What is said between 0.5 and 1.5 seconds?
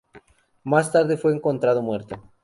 Más tarde fue